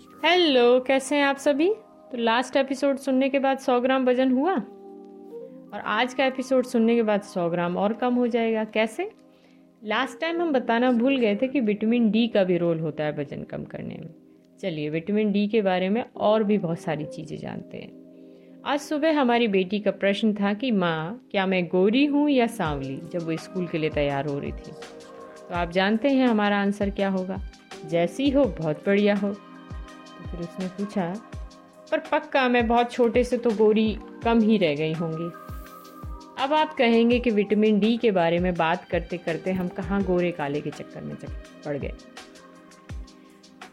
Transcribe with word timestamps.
Hello 0.00 0.80
कैसे 0.80 1.16
हैं 1.16 1.24
आप 1.24 1.36
सभी? 1.36 1.74
तो 2.12 2.16
लास्ट 2.16 2.56
एपिसोड 2.56 2.96
सुनने 2.96 3.28
के 3.28 3.38
बाद 3.38 3.58
100 3.58 3.80
ग्राम 3.80 4.04
वज़न 4.04 4.32
हुआ? 4.32 4.54
और 5.72 5.82
आज 5.84 6.14
का 6.14 6.24
एपिसोड 6.24 6.64
सुनने 6.64 6.94
के 6.94 7.02
बाद 7.02 7.20
100 7.20 7.48
ग्राम 7.48 7.76
और 7.76 7.92
कम 7.92 8.14
हो 8.14 8.26
जाएगा, 8.26 8.64
कैसे? 8.64 9.10
लास्ट 9.84 10.20
टाइम 10.20 10.42
हम 10.42 10.52
बताना 10.52 10.92
भूल 10.92 11.16
गए 11.16 11.36
थे 11.36 11.48
कि 11.48 11.60
विटामिन 11.60 12.10
डी 12.10 12.28
का 12.28 12.44
भी 12.44 12.56
रोल 12.56 12.80
होता 12.80 13.04
है 13.04 13.12
वज़न 13.12 13.42
कम 13.42 13.64
करने 13.64 13.94
में। 13.94 14.14
चलिए 14.60 14.90
विटामिन 14.90 15.32
डी 15.32 15.48
के 15.48 15.62
बारे 15.62 15.88
में 15.88 16.04
और 16.16 16.44
भी 16.44 16.58
बहुत 16.58 16.78
सारी 16.78 17.04
चीज़ें 17.04 17.38
जानते 17.38 17.78
हैं। 17.78 17.92
आज 18.66 18.80
सुबह 18.80 19.20
हमारी 19.20 19.48
बेटी 19.48 19.80
का 19.80 19.90
प्रश्न 19.90 20.34
था 20.34 20.54
कि, 20.54 20.70
माँ, 20.70 21.28
क्या 21.30 21.46
मैं 21.46 21.68
गोरी 21.68 22.04
हूँ 22.06 22.30
या 22.30 22.46
सांवली? 22.46 23.00
जब 23.12 23.22
वो 23.22 23.36
स्कूल 23.36 23.66
के 23.66 23.78
लिए 23.78 23.90
तैयार 23.90 24.26
हो 24.26 24.38
रही 24.38 24.52
थी। 24.52 24.70
तो 25.48 25.54
आप 25.54 25.70
जानते 25.70 26.08
हैं 26.08 26.26
हमारा 26.26 26.60
आंसर 26.60 26.90
क्या 26.90 27.08
होगा? 27.08 27.40
जैसी 27.86 28.30
हो, 28.30 28.44
बहुत 28.44 28.82
बढ़िया 28.86 29.14
हो। 29.14 29.36
फिर 30.30 30.40
उसने 30.40 30.66
पूछा, 30.68 31.06
पर 31.90 31.98
पक्का 32.12 32.48
मैं 32.48 32.66
बहुत 32.68 32.92
छोटे 32.92 33.24
से 33.24 33.36
तो 33.36 33.50
गोरी 33.50 33.96
कम 34.24 34.40
ही 34.40 34.56
रह 34.58 34.74
गई 34.74 34.92
होंगी। 34.92 35.30
अब 36.38 36.52
आप 36.52 36.74
कहेंगे 36.74 37.18
कि 37.20 37.30
विटामिन 37.30 37.78
डी 37.80 37.96
के 37.96 38.10
बारे 38.10 38.38
में 38.38 38.54
बात 38.54 38.84
करते 38.84 39.16
करते 39.16 39.52
हम 39.52 39.68
कहाँ 39.68 40.02
गोरे 40.02 40.30
काले 40.30 40.60
के 40.60 40.70
चक्कर 40.70 41.00
में 41.00 41.16
पड़ 41.64 41.76
गए? 41.76 41.92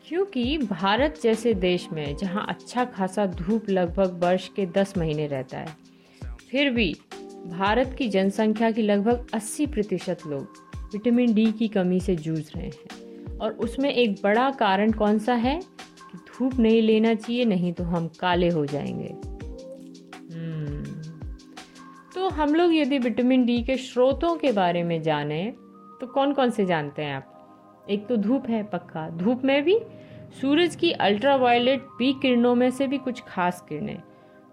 क्योंकि 0.08 0.58
भारत 0.59 1.20
जैसे 1.23 1.54
देश 1.54 1.88
में 1.94 2.16
जहाँ 2.17 2.45
अच्छा 2.50 2.86
खासा 2.88 3.26
धूप 3.26 3.70
लगभग 3.70 4.20
वर्ष 4.23 4.48
के 4.50 4.66
10 4.67 4.98
महीने 4.98 5.28
रहता 5.28 5.58
है, 5.58 5.76
फिर 6.52 6.70
भी 6.70 6.94
भारत 7.48 7.95
की 7.98 8.08
जनसंख्या 8.09 8.72
की 8.72 8.81
लगभग 8.81 9.28
80 9.34 9.66
प्रतिशत 9.66 10.26
लोग 10.28 10.66
विटामिन 10.94 11.34
डी 11.34 11.52
की 11.52 11.67
कमी 11.67 12.00
से 12.00 12.16
जूझ 12.16 12.44
रहे 12.55 12.66
हैं। 12.66 13.38
और 13.38 13.52
उसमें 13.53 13.89
एक 13.92 14.16
बड़ा 14.23 14.50
कारण 14.52 14.92
कौन 14.92 15.20
सा 15.20 15.34
है? 15.36 15.59
धूप 16.40 16.54
नहीं 16.59 16.82
लेना 16.82 17.14
चाहिए 17.14 17.46
नहीं 17.46 17.73
तो 17.73 17.84
हम 17.84 18.08
काले 18.20 18.50
हो 18.50 18.66
जाएँगे। 18.66 19.14
हम्म, 20.34 20.84
तो 22.16 22.30
हम 22.30 22.56
लोग 22.56 22.73
यदि 22.73 22.98
विटामिन 23.00 23.45
डी 23.45 23.61
के 23.64 23.78
स्रोतों 23.78 24.36
के 24.36 24.52
बारे 24.52 24.84
में 24.84 25.02
जाने 25.02 25.45
तो 26.02 26.08
कौन 26.08 26.34
कौन 26.34 26.50
से 26.50 26.66
जानते 26.66 27.02
हैं 27.02 27.16
आप? 27.16 27.86
एक 27.89 28.08
तो 28.08 28.16
धूप 28.17 28.50
है 28.50 28.64
पक्का। 28.64 29.09
धूप 29.09 29.42
में 29.45 29.64
भी 29.64 29.80
सूरज 30.42 30.76
की 30.76 30.92
अल्ट्रावायलेट 30.92 31.84
बी 31.98 32.14
किरणों 32.14 32.56
में 32.56 32.70
से 32.72 32.88
भी 32.88 32.98
कुछ 32.98 33.22
खास 33.28 33.66
किरणें। 33.70 34.02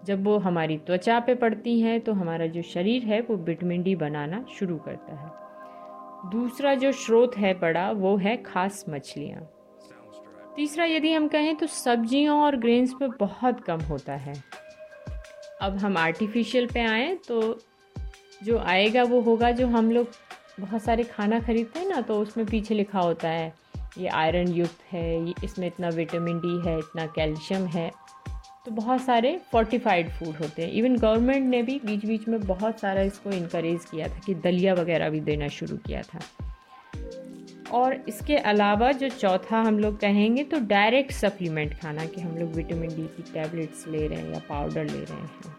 जब 0.05 0.23
वो 0.23 0.37
हमारी 0.37 0.77
त्वचा 0.77 1.19
पे 1.19 1.35
पड़ती 1.35 1.79
हैं 1.79 1.99
तो 2.01 2.13
हमारा 2.13 2.45
जो 2.47 2.61
शरीर 2.61 3.03
है 3.03 3.21
वो 3.21 3.35
विटामिन 3.35 3.83
डी 3.83 3.95
बनाना 3.95 4.45
शुरू 4.59 4.77
करता 4.77 5.15
है। 5.15 6.31
दूसरा 6.31 6.73
जो 6.75 6.91
स्रोत 6.91 7.37
है 7.37 7.53
बड़ा 7.53 7.91
वो 7.91 8.15
है 8.17 8.35
खास 8.37 8.85
मछलियाँ। 8.89 9.49
तीसरा, 10.55 10.85
यदि 10.85 11.11
हम 11.13 11.27
कहें 11.27 11.55
तो 11.55 11.67
सब्जियों 11.67 12.39
और 12.41 12.55
ग्रेन्स 12.57 12.93
में 13.01 13.09
बहुत 13.19 13.59
कम 13.61 13.79
होता 13.81 14.13
है। 14.15 14.33
अब 15.61 15.77
हम 15.77 15.97
आर्टिफिशियल 15.97 16.67
पे 16.67 16.81
आए 16.81 17.13
तो 17.27 17.41
जो 18.43 18.57
आएगा 18.59 19.03
वो 19.03 19.19
होगा 19.21 19.51
जो 19.51 19.67
हम 19.67 19.91
लोग 19.91 20.07
बहुत 20.59 20.83
सारे 20.83 21.03
खाना 21.03 21.39
खरीदते 21.39 21.79
हैं 21.79 21.87
ना 21.87 22.01
तो 22.01 22.19
उसमें 22.21 22.45
पीछे 22.45 22.75
लिखा 22.75 22.99
होता 22.99 23.29
है, 23.29 23.53
ये 23.97 24.07
आयरन 24.09 24.51
युक्त 24.53 24.83
है, 24.91 25.27
ये 25.27 25.33
इसमें 25.43 25.67
इतना 25.67 25.89
विटामिन 25.89 26.39
डी 26.39 26.57
है, 26.67 26.77
इतना 26.79 27.05
कैल्शियम 27.15 27.65
है। 27.67 27.91
तो 28.65 28.71
बहुत 28.71 29.01
सारे 29.01 29.39
फोर्टिफाइड 29.51 30.09
फ़ूड 30.09 30.35
होते 30.35 30.61
हैं। 30.61 30.71
इवन 30.71 30.95
गवर्नमेंट 30.97 31.45
ने 31.45 31.61
भी 31.63 31.79
बीच 31.85 32.05
बीच 32.05 32.27
में 32.27 32.39
बहुत 32.41 32.79
सारा 32.79 33.01
इसको 33.03 33.31
इनक्रेज 33.31 33.85
किया 33.85 34.07
था 34.07 34.19
कि 34.25 34.35
दलिया 34.35 34.73
वगैरह 34.73 35.09
भी 35.09 35.19
देना 35.21 35.47
शुरू 35.49 35.77
किया 35.77 36.01
था। 36.03 36.19
और 37.75 37.93
इसके 38.09 38.35
अलावा 38.35 38.91
जो 38.91 39.09
चौथा 39.09 39.61
हम 39.61 39.79
लोग 39.79 39.99
कहेंगे 39.99 40.43
तो 40.43 40.59
डायरेक्ट 40.59 41.11
सप्लीमेंट 41.11 41.73
खाना 41.73 42.05
कि 42.05 42.21
हम 42.21 42.37
लोग 42.37 42.53
विटामिन 42.53 42.89
डी 42.89 43.03
की 43.03 43.23
टैबलेट्स 43.33 43.87
ले 43.87 44.07
रहे 44.07 44.19
हैं 44.19 44.33
या 44.33 44.39
पाउडर 44.49 44.85
ले 44.85 44.99
रहे 44.99 45.19
हैं। 45.19 45.55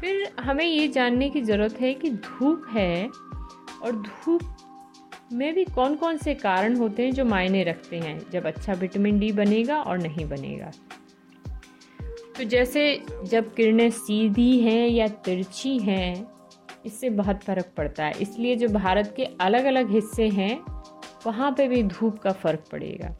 फिर 0.00 0.28
हमें 0.40 0.64
ये 0.64 0.88
जानने 0.88 1.30
की 1.30 1.40
ज़रूरत 1.40 1.80
है 1.80 1.94
कि 1.94 2.10
धूप 2.10 2.66
है 2.72 3.08
और 3.82 3.92
धूप 3.92 4.42
में 5.32 5.54
भी 5.54 5.64
कौन 5.64 5.96
कौन 5.96 6.16
से 6.16 6.34
कारण 6.34 6.76
होते 6.76 7.04
हैं 7.04 7.12
जो 7.12 7.24
मायने 7.24 7.62
रखते 7.64 7.98
हैं, 7.98 8.20
जब 8.30 8.46
अच्छा 8.46 8.72
विटामिन 8.72 9.18
डी 9.18 9.32
बनेगा 9.32 9.80
और 9.80 9.98
नहीं 9.98 10.28
बनेगा। 10.28 10.70
तो 12.36 12.44
जैसे 12.44 13.02
जब 13.24 13.54
किरणें 13.54 13.90
सीधी 13.90 14.58
हैं 14.60 14.88
या 14.88 15.08
तिरछी 15.08 15.78
हैं 15.78 16.35
इससे 16.86 17.10
बहुत 17.10 17.42
फ़र्क 17.42 17.72
पड़ता 17.76 18.04
है। 18.04 18.12
इसलिए 18.20 18.56
जो 18.56 18.68
भारत 18.68 19.12
के 19.16 19.24
अलग 19.40 19.64
अलग 19.64 19.90
हिस्से 19.90 20.28
हैं, 20.28 20.60
वहाँ 21.26 21.50
पे 21.52 21.68
भी 21.68 21.82
धूप 21.82 22.18
का 22.18 22.32
फ़र्क 22.32 22.64
पड़ेगा। 22.72 23.14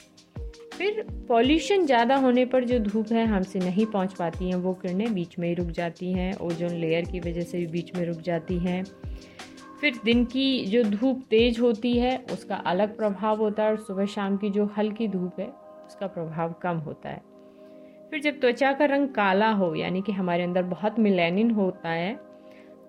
फिर 0.78 1.06
पॉल्यूशन 1.28 1.86
ज़्यादा 1.86 2.16
होने 2.16 2.44
पर 2.44 2.64
जो 2.64 2.78
धूप 2.78 3.12
है, 3.12 3.26
हमसे 3.26 3.58
नहीं 3.58 3.86
पहुँच 3.86 4.14
पाती 4.14 4.48
हैं, 4.48 4.56
वो 4.56 4.74
किरणें 4.74 5.14
बीच 5.14 5.38
में 5.38 5.48
ही 5.48 5.54
रुक 5.54 5.66
जाती 5.66 6.12
हैं, 6.12 6.36
ओजोन 6.36 6.70
लेयर 6.70 7.04
की 7.04 7.20
वजह 7.20 7.40
से 7.40 7.58
भी 7.58 7.66
बीच 7.66 7.94
में 7.96 8.04
रुक 8.06 8.16
जाती 8.16 8.58
हैं। 8.58 8.84
फिर 9.80 9.98
दिन 10.04 10.24
की 10.24 10.64
जो 10.66 10.82
धूप 10.82 11.22
तेज़ 11.30 11.60
होती 11.60 11.92
है, 11.98 12.26
उसका 12.32 12.56
अलग 12.56 12.96
प्रभाव 12.96 13.38
होता 13.38 13.62
है 13.62 13.70
और 13.70 13.76
सुबह 13.76 14.06
शाम 14.06 14.36
की 14.36 14.50
जो 14.50 14.70
हल्की 14.78 15.08
धूप 15.08 15.40
है, 15.40 15.46
उसका 15.86 16.06
प्रभाव 16.06 16.54
कम 16.62 16.76
होता 16.76 17.08
है। 17.08 17.22
फिर 18.10 18.20
जब 18.20 18.40
त्वचा 18.40 18.72
का 18.72 18.84
रंग 18.84 19.08
काला 19.08 19.50
हो, 19.50 19.74
यानी 19.74 20.02
कि 20.02 20.12
हमारे 20.12 20.42
अंदर 20.42 20.62
बहुत 20.62 20.98
मिलेनिन 20.98 21.50
होता 21.50 21.88
है 21.88 22.25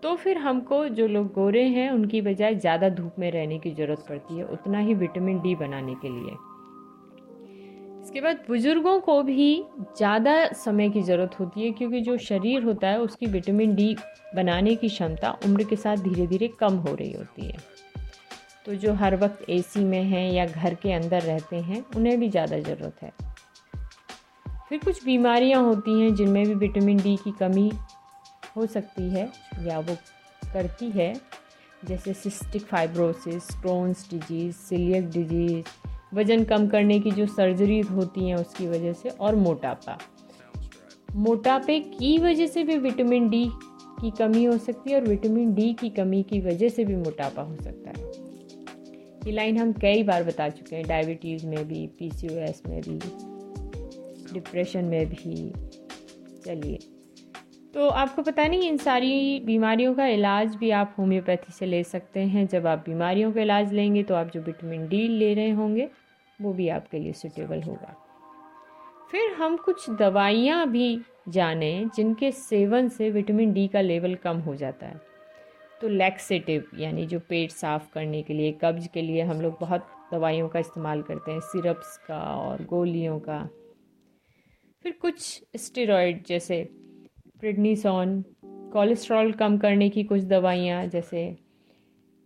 तो 0.03 0.15
फिर 0.15 0.37
हमको 0.37 0.87
जो 0.87 1.07
लोग 1.07 1.31
गोरे 1.33 1.63
हैं, 1.63 1.89
उनकी 1.91 2.21
बजाय 2.21 2.55
ज़्यादा 2.55 2.89
धूप 2.89 3.13
में 3.19 3.29
रहने 3.31 3.57
की 3.59 3.71
ज़रूरत 3.71 4.05
पड़ती 4.09 4.37
है, 4.37 4.43
उतना 4.43 4.79
ही 4.79 4.93
विटामिन 4.93 5.39
डी 5.39 5.55
बनाने 5.55 5.95
के 5.95 6.09
लिए। 6.09 6.35
इसके 8.03 8.21
बाद 8.21 8.43
बुज़ुर्गों 8.47 8.99
को 8.99 9.21
भी 9.23 9.63
ज़्यादा 9.97 10.35
समय 10.55 10.89
की 10.89 11.01
ज़रूरत 11.01 11.39
होती 11.39 11.63
है, 11.63 11.71
क्योंकि 11.71 12.01
जो 12.01 12.17
शरीर 12.17 12.63
होता 12.63 12.87
है, 12.87 12.99
उसकी 12.99 13.25
विटामिन 13.25 13.75
डी 13.75 13.95
बनाने 14.35 14.75
की 14.75 14.89
क्षमता 14.89 15.31
उम्र 15.45 15.63
के 15.63 15.75
साथ 15.75 15.97
धीरे 15.97 16.27
धीरे 16.27 16.47
कम 16.59 16.75
हो 16.77 16.95
रही 16.95 17.11
होती 17.13 17.47
है। 17.47 17.57
तो 18.65 18.75
जो 18.75 18.93
हर 18.93 19.15
वक्त 19.15 19.49
एसी 19.49 19.83
में 19.83 20.03
हैं 20.03 20.31
या 20.31 20.45
घर 20.45 20.73
के 20.73 20.91
अंदर 20.93 21.21
रहते 21.21 21.55
हैं, 21.55 21.83
उन्हें 21.95 22.19
भी 22.19 22.29
ज़्यादा 22.29 22.59
ज़रूरत 22.59 23.03
है। 23.03 23.11
फिर 24.69 24.79
कुछ 24.79 25.03
बीमारियाँ 25.05 25.61
होती 25.63 25.99
हैं, 26.01 26.13
जिनमें 26.15 26.45
भी 26.47 26.53
विटामिन 26.55 26.97
डी 26.97 27.15
की 27.17 27.31
कमी 27.31 27.71
हो 28.57 28.65
सकती 28.65 29.09
है 29.09 29.31
या 29.63 29.79
वो 29.79 29.95
करती 30.53 30.89
है, 30.89 31.13
जैसे 31.85 32.13
cystic 32.13 32.61
fibrosis 32.61 33.47
Crohn's 33.47 34.09
disease 34.09 34.55
coeliac 34.55 35.09
disease 35.09 35.65
वज़न 36.13 36.43
कम 36.43 36.67
करने 36.67 36.99
की 36.99 37.11
जो 37.11 37.25
सर्जरी 37.25 37.79
होती 37.79 38.27
हैं 38.29 38.35
उसकी 38.35 38.67
वजह 38.67 38.93
से 38.93 39.09
और 39.09 39.35
मोटापा। 39.35 39.97
मोटापे 41.15 41.79
की 41.79 42.17
वजह 42.17 42.47
से 42.47 42.63
भी 42.63 42.77
विटामिन 42.77 43.29
डी 43.29 43.45
की 44.01 44.11
कमी 44.11 44.43
हो 44.43 44.57
सकती 44.57 44.91
है 44.91 44.99
और 45.01 45.07
विटामिन 45.07 45.53
डी 45.53 45.73
की 45.73 45.89
कमी 45.89 46.23
की 46.23 46.41
वजह 46.41 46.69
से 46.69 46.85
भी 46.85 46.95
मोटापा 46.95 47.41
हो 47.41 47.55
सकता 47.55 47.89
है। 47.89 48.05
ये 49.25 49.31
लाइन 49.31 49.57
हम 49.57 49.73
कई 49.73 50.03
बार 50.03 50.23
बता 50.23 50.49
चुके 50.49 50.75
हैं 50.75 50.85
डायबिटीज़ 50.87 51.47
में 51.47 51.67
भी 51.67 51.87
पीसीओएस 51.87 52.61
में 52.67 52.81
भी 52.81 52.99
डिप्रेशन 54.33 54.85
में 54.85 55.05
भी। 55.09 55.53
चलिए। 56.45 56.79
तो 57.77 57.87
आपको 57.87 58.21
पता 58.21 58.47
नहीं, 58.47 58.69
इन 58.69 58.77
सारी 58.77 59.39
बीमारियों 59.39 59.93
का 59.95 60.05
इलाज 60.07 60.55
भी 60.55 60.69
आप 60.71 60.95
होम्योपैथी 60.97 61.51
से 61.53 61.65
ले 61.65 61.83
सकते 61.83 62.19
हैं। 62.19 62.47
जब 62.47 62.67
आप 62.67 62.79
बीमारियों 62.79 63.31
का 63.31 63.41
इलाज 63.41 63.73
लेंगे 63.73 64.03
तो 64.03 64.15
आप 64.15 64.27
जो 64.27 64.41
विटामिन 64.41 64.87
डी 64.87 65.07
ले 65.07 65.33
रहे 65.33 65.49
होंगे, 65.49 65.89
वो 66.41 66.53
भी 66.53 66.69
आपके 66.69 66.99
लिए 66.99 67.13
सुटेबल 67.13 67.61
होगा। 67.61 67.95
फिर 69.11 69.31
हम 69.31 69.57
कुछ 69.57 69.89
दवाइयाँ 69.89 70.67
भी 70.69 71.01
जानें, 71.29 71.89
जिनके 71.95 72.31
सेवन 72.31 72.89
से 72.89 73.09
विटामिन 73.11 73.53
डी 73.53 73.67
का 73.67 73.81
लेवल 73.81 74.15
कम 74.15 74.37
हो 74.37 74.55
जाता 74.55 74.87
है। 74.87 75.01
तो 75.81 75.87
लैक्सेटिव 75.87 76.65
यानी 76.79 77.05
जो 77.05 77.19
पेट 77.19 77.51
साफ़ 77.51 77.93
करने 77.93 78.21
के 78.21 78.33
लिए, 78.33 78.51
कब्ज 78.51 78.87
के 78.87 79.01
लिए 79.01 79.21
हम 79.21 79.41
लोग 79.41 79.57
बहुत 79.61 79.87
दवाइयों 80.13 80.49
का 80.49 80.59
इस्तेमाल 80.59 81.01
करते 81.01 81.31
हैं 81.31 81.39
सिरप्स 81.39 81.97
का 81.97 82.19
और 82.19 82.65
गोलियों 82.65 83.19
का। 83.19 83.39
फिर 84.83 84.97
कुछ 85.01 85.43
स्टेरॉयड 85.55 86.23
जैसे 86.27 86.86
प्रिडनीसॉन 87.39 88.21
कोलेस्ट्रॉल 88.73 89.31
कम 89.31 89.57
करने 89.57 89.89
की 89.89 90.03
कुछ 90.03 90.21
दवाइयाँ, 90.21 90.85
जैसे 90.87 91.37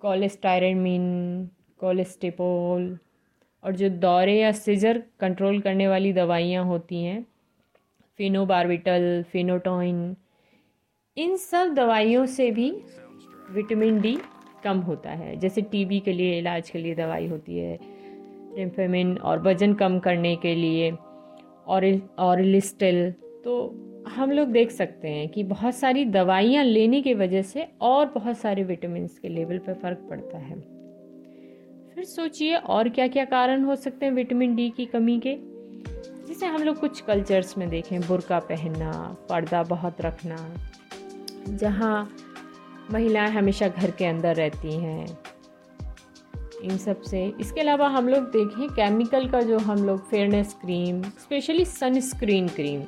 कोलेस्टायरमिन 0.02 1.50
कोलेस्टेपोल 1.80 2.98
और 3.64 3.76
जो 3.76 3.90
दौरे 3.90 4.38
या 4.40 4.52
सीजर 4.52 5.04
कंट्रोल 5.20 5.60
करने 5.60 5.88
वाली 5.88 6.14
दवाइयाँ 6.14 6.64
होती 6.66 7.04
हैं 7.04 7.26
फिनोबार्बिटल 8.20 9.24
फिनोटोइन 9.32 10.16
इन 11.18 11.36
सब 11.38 11.74
दवाइयों 11.74 12.26
से 12.26 12.50
भी 12.52 12.72
विटामिन 13.52 14.00
डी 14.02 14.18
कम 14.64 14.80
होता 14.80 15.10
है। 15.10 15.36
जैसे 15.36 15.62
टीबी 15.62 16.00
के 16.00 16.14
लिए 16.14 16.38
इलाज 16.40 16.70
के 16.70 16.80
लिए 16.80 16.96
दवाई 16.96 17.28
होती 17.28 17.58
है 17.58 17.80
रिम्फेमिन 18.56 19.18
और 19.18 19.42
वज़न 19.44 19.74
कम 19.74 20.00
करने 20.00 20.36
के 20.36 20.56
लिए 20.56 20.92
और 21.68 21.86
ऑरिलिस्टिल 22.20 23.12
तो 23.44 23.58
हम 24.16 24.32
लोग 24.32 24.48
देख 24.48 24.72
सकते 24.72 25.08
हैं 25.08 25.28
कि 25.30 25.44
बहुत 25.44 25.76
सारी 25.76 26.06
दवाइयाँ 26.06 26.64
लेने 26.64 27.02
की 27.02 27.14
वजह 27.14 27.42
से 27.42 27.68
और 27.82 28.06
बहुत 28.06 28.38
सारे 28.38 28.64
विटामिन 28.64 29.08
के 29.22 29.30
लेवल 29.30 29.58
पर 29.58 29.74
फ़र्क 29.74 30.08
पड़ता 30.10 30.38
है। 30.38 30.60
फिर 31.96 32.04
सोचिए 32.04 32.56
और 32.56 32.90
क्या 32.90 33.08
क्या 33.08 33.26
कारण 33.26 33.64
हो 33.64 33.76
सकते 33.76 34.06
हैं 34.06 34.14
विटामिन 34.14 34.56
डी 34.56 34.70
की 34.70 34.86
कमी 34.86 35.20
के। 35.20 35.36
जैसे 36.28 36.46
हम 36.46 36.64
लोग 36.64 36.80
कुछ 36.80 37.02
कल्चर्स 37.02 37.58
में 37.58 37.70
देखें, 37.70 38.00
बुरका 38.02 38.40
पहनना, 38.40 38.92
पर्दा 39.30 39.64
बहुत 39.64 40.02
रखना, 40.02 40.38
जहाँ 41.50 42.10
महिलाएँ 42.92 43.30
हमेशा 43.30 43.68
घर 43.68 43.92
के 43.92 44.06
अंदर 44.06 44.36
रहती 44.36 44.74
हैं, 44.76 45.06
इन 46.64 46.78
सबसे। 46.78 47.26
इसके 47.40 47.62
अलावा 47.62 47.88
हम 47.88 48.10
लोग 48.10 48.24
देखें 48.32 48.68
केमिकल 48.70 49.28
का 49.30 49.42
जो 49.42 49.58
हम 49.60 49.86
लोग 49.86 50.10
fairness 50.10 50.54
cream 50.62 51.02
specially 51.04 51.66
sunscreen 51.66 52.48
cream 52.48 52.82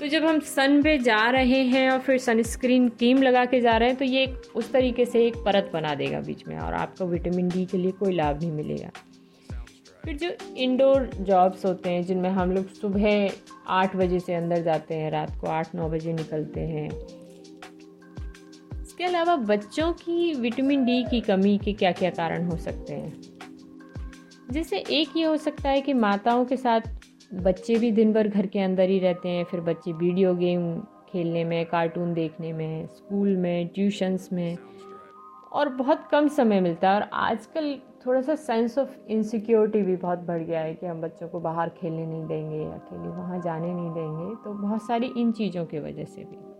तो 0.00 0.06
जब 0.06 0.24
हम 0.24 0.38
सन 0.40 0.82
पे 0.82 0.96
जा 0.98 1.18
रहे 1.30 1.62
हैं 1.64 1.90
और 1.90 1.98
फिर 1.98 2.18
सनस्क्रीन 2.18 2.88
क्रीम 2.88 3.22
लगा 3.22 3.44
के 3.44 3.60
जा 3.60 3.76
रहे 3.76 3.88
हैं 3.88 3.96
तो 3.98 4.04
ये 4.04 4.26
उस 4.54 4.70
तरीके 4.72 5.04
से 5.04 5.24
एक 5.26 5.36
परत 5.36 5.70
बना 5.72 5.94
देगा 5.94 6.20
बीच 6.20 6.46
में 6.48 6.58
और 6.58 6.74
आपको 6.74 7.06
विटामिन 7.06 7.48
डी 7.48 7.64
के 7.66 7.78
लिए 7.78 7.92
कोई 7.92 8.14
लाभ 8.14 8.40
नहीं 8.40 8.50
मिलेगा। 8.52 8.90
फिर 10.04 10.16
जो 10.16 10.30
इंडोर 10.56 11.08
जॉब्स 11.20 11.64
होते 11.66 11.90
हैं, 11.90 12.02
जिनमें 12.02 12.28
हम 12.30 12.52
लोग 12.52 12.68
सुबह 12.70 13.30
आठ 13.68 13.96
बजे 13.96 14.20
से 14.20 14.34
अंदर 14.34 14.62
जाते 14.62 14.94
हैं, 14.94 15.10
रात 15.10 15.38
को 15.40 15.46
आठ 15.46 15.74
नौ 15.74 15.88
बजे 15.88 16.12
निकलते 16.12 16.60
हैं, 16.60 16.88
इसके 18.82 19.04
अलावा 19.04 19.36
बच्चों 19.36 19.92
की 19.92 20.32
विटामिन 20.34 20.84
डी 20.84 21.02
की 21.04 21.20
कमी 21.20 21.56
के 21.58 21.72
क्या 21.72 21.92
क्या 21.92 22.10
कारण 22.10 22.44
हो 22.44 22.56
सकते 22.56 22.94
हैं? 22.94 23.12
जैसे 24.50 24.78
एक 24.78 25.16
ये 25.16 25.24
हो 25.24 25.36
सकता 25.36 25.68
है 25.68 25.80
कि 25.80 25.92
माताओं 25.94 26.44
के 26.44 26.56
साथ 26.56 26.80
बच्चे 27.30 27.76
भी 27.76 27.90
दिन 27.92 28.12
भर 28.12 28.28
घर 28.28 28.46
के 28.46 28.58
अंदर 28.58 28.88
ही 28.88 28.98
रहते 28.98 29.28
हैं, 29.28 29.44
फिर 29.44 29.60
बच्चे 29.60 29.92
वीडियो 29.92 30.34
गेम 30.34 30.78
खेलने 31.08 31.44
में 31.44 31.64
कार्टून 31.66 32.12
देखने 32.14 32.52
में 32.52 32.86
स्कूल 32.86 33.36
में 33.36 33.68
ट्यूशन्स 33.68 34.32
में, 34.32 34.56
और 35.52 35.68
बहुत 35.68 36.08
कम 36.10 36.28
समय 36.28 36.60
मिलता 36.60 36.90
है। 36.90 36.96
और 36.96 37.08
आजकल 37.12 37.74
थोड़ा 38.06 38.20
सा 38.20 38.34
सेंस 38.34 38.78
ऑफ़ 38.78 38.96
इनसिक्योरिटी 39.08 39.82
भी 39.82 39.96
बहुत 39.96 40.18
बढ़ 40.18 40.42
गया 40.42 40.60
है 40.60 40.74
कि 40.74 40.86
हम 40.86 41.00
बच्चों 41.00 41.28
को 41.28 41.40
बाहर 41.40 41.68
खेलने 41.70 42.06
नहीं 42.06 42.26
देंगे, 42.26 42.64
अकेले 42.64 43.08
वहाँ 43.08 43.40
जाने 43.40 43.72
नहीं 43.74 43.90
देंगे 43.90 44.34
तो 44.44 44.52
बहुत 44.52 44.86
सारी 44.86 45.12
इन 45.16 45.32
चीज़ों 45.32 45.64
की 45.64 45.78
वजह 45.78 46.04
से 46.04 46.24
भी। 46.24 46.55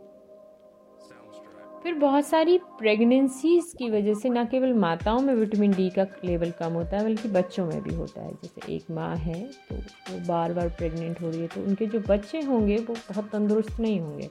फिर 1.86 1.94
बहुत 1.94 2.26
सारी 2.26 2.56
प्रेगनेंसीज 2.78 3.72
की 3.78 3.88
वजह 3.90 4.14
से 4.14 4.28
ना 4.28 4.44
केवल 4.44 4.72
माताओं 4.74 5.18
में 5.20 5.32
विटामिन 5.34 5.72
डी 5.72 5.88
का 5.90 6.06
लेवल 6.24 6.50
कम 6.50 6.72
होता 6.72 6.96
है, 6.96 7.04
बल्कि 7.04 7.28
बच्चों 7.28 7.66
में 7.66 7.82
भी 7.82 7.94
होता 7.94 8.22
है। 8.22 8.32
जैसे 8.32 8.72
एक 8.74 8.90
माँ 8.90 9.14
है 9.16 9.34
तो 9.68 9.74
वो 9.74 10.18
बार 10.26 10.52
बार 10.52 10.68
प्रेग्नेंट 10.68 11.20
हो 11.22 11.30
रही 11.30 11.40
है 11.40 11.46
तो 11.46 11.60
उनके 11.60 11.86
जो 11.86 12.00
बच्चे 12.08 12.40
होंगे, 12.40 12.76
वो 12.76 12.94
बहुत 12.94 13.28
तंदुरुस्त 13.32 13.78
नहीं 13.80 14.00
होंगे। 14.00 14.28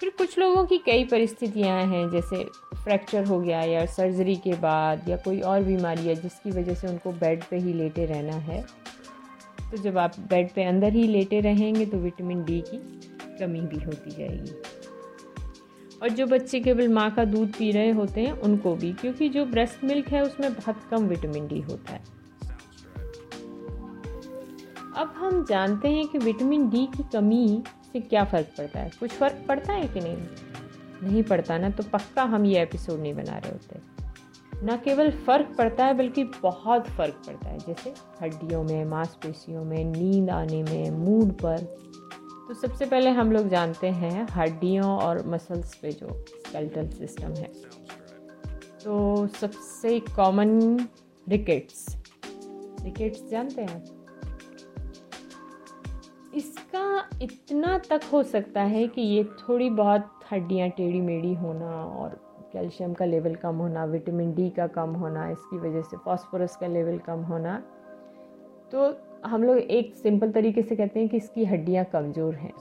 फिर 0.00 0.10
कुछ 0.18 0.38
लोगों 0.38 0.64
की 0.64 0.78
कई 0.78 1.04
परिस्थितियाँ 1.04 1.78
हैं, 1.84 2.10
जैसे 2.10 2.44
फ्रैक्चर 2.74 3.24
हो 3.24 3.40
गया 3.40 3.62
या 3.62 3.84
सर्जरी 3.86 4.36
के 4.36 4.54
बाद 4.60 5.08
या 5.08 5.16
कोई 5.16 5.40
और 5.42 5.62
बीमारी 5.62 6.06
है, 6.06 6.14
जिसकी 6.14 6.50
वजह 6.50 6.74
से 6.74 6.88
उनको 6.88 7.12
बेड 7.12 7.44
पे 7.44 7.58
ही 7.58 7.72
लेटे 7.72 8.04
रहना 8.06 8.36
है। 8.42 8.64
तो 9.70 9.76
जब 9.76 9.98
आप 9.98 10.18
बेड 10.20 10.52
पे 10.52 10.64
अंदर 10.64 10.92
ही 10.92 11.06
लेटे 11.06 11.40
रहेंगे 11.40 11.86
तो 11.86 11.98
विटामिन 11.98 12.44
डी 12.44 12.60
की 12.68 12.78
कमी 13.38 13.60
भी 13.60 13.84
होती 13.84 14.10
जाएगी। 14.10 14.52
और 16.02 16.08
जो 16.08 16.26
बच्चे 16.26 16.60
केवल 16.60 16.88
माँ 16.88 17.10
का 17.10 17.24
दूध 17.24 17.52
पी 17.52 17.70
रहे 17.70 17.90
होते 17.90 18.20
हैं, 18.20 18.32
उनको 18.32 18.74
भी, 18.74 18.92
क्योंकि 18.92 19.28
जो 19.28 19.44
ब्रेस्ट 19.44 19.84
मिल्क 19.84 20.08
है, 20.08 20.22
उसमें 20.22 20.54
बहुत 20.54 20.76
कम 20.90 21.04
विटामिन 21.04 21.48
डी 21.48 21.60
होता 21.60 21.92
है। 21.92 22.20
अब 24.96 25.12
हम 25.16 25.44
जानते 25.44 25.88
हैं 25.88 26.06
कि 26.06 26.18
विटामिन 26.18 26.68
डी 26.70 26.86
की 26.86 27.02
कमी 27.12 27.62
से 27.92 28.00
क्या 28.00 28.24
फ़र्क 28.24 28.46
पड़ता 28.58 28.80
है। 28.80 28.90
कुछ 29.00 29.10
फ़र्क 29.10 29.44
पड़ता 29.48 29.72
है 29.72 29.88
कि 29.88 30.00
नहीं? 30.00 30.16
नहीं 31.02 31.22
पड़ता 31.22 31.58
ना 31.58 31.70
तो 31.70 31.82
पक्का 31.82 32.22
हम 32.22 32.44
ये 32.44 32.62
एपिसोड 32.62 33.00
नहीं 33.00 33.14
बना 33.14 33.38
रहे 33.38 33.52
होते। 33.52 34.00
ना 34.66 34.76
केवल 34.76 35.10
फ़र्क 35.10 35.54
पड़ता 35.58 35.86
है, 35.86 35.94
बल्कि 35.94 36.24
बहुत 36.24 36.86
फ़र्क 36.86 37.22
पड़ता 37.26 37.48
है। 37.48 37.58
जैसे 37.58 37.94
हड्डियों 38.22 38.64
में, 38.64 38.84
मांसपेशियों 38.84 39.64
में, 39.64 39.84
नींद 39.84 40.30
आने 40.30 40.62
में 40.62 40.90
मूड 40.90 41.32
पर। 41.32 41.76
तो 42.50 42.54
सबसे 42.54 42.86
पहले 42.86 43.10
हम 43.10 43.32
लोग 43.32 43.48
जानते 43.48 43.88
हैं 43.88 44.26
हड्डियों 44.30 44.86
और 44.86 45.26
मसल्स 45.26 45.74
पे 45.74 45.92
जो 45.92 46.08
स्केल्टल 46.46 46.88
सिस्टम 46.88 47.32
है। 47.32 47.46
तो 48.84 49.26
सबसे 49.26 50.00
कॉमन 50.00 50.78
रिकेट्स 51.28 51.96
रिकेट्स 52.82 53.30
जानते 53.30 53.62
हैं? 53.62 53.84
इसका 56.34 57.08
इतना 57.22 57.78
तक 57.78 58.00
हो 58.12 58.22
सकता 58.22 58.62
है 58.62 58.86
कि 58.88 59.00
ये 59.00 59.24
थोड़ी 59.24 59.70
बहुत 59.70 60.10
हड्डियाँ 60.32 60.68
टेढ़ी 60.68 61.00
मेढ़ी 61.00 61.34
होना 61.34 61.70
और 61.84 62.20
कैल्शियम 62.52 62.94
का 62.94 63.04
लेवल 63.04 63.34
कम 63.34 63.54
होना, 63.54 63.84
विटामिन 63.84 64.34
डी 64.34 64.50
का 64.50 64.66
कम 64.66 64.90
होना, 64.90 65.30
इसकी 65.30 65.58
वजह 65.58 65.82
से 65.82 65.96
फॉस्फोरस 65.96 66.56
का 66.56 66.66
लेवल 66.66 66.98
कम 66.98 67.22
होना। 67.22 67.62
तो 68.72 69.09
हम 69.26 69.42
लोग 69.42 69.58
एक 69.58 69.94
सिंपल 69.94 70.30
तरीके 70.32 70.62
से 70.62 70.76
कहते 70.76 71.00
हैं 71.00 71.08
कि 71.08 71.16
इसकी 71.16 71.44
हड्डियाँ 71.44 71.84
कमज़ोर 71.84 72.34
हैं। 72.34 72.52